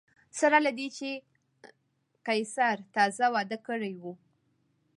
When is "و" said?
4.01-4.03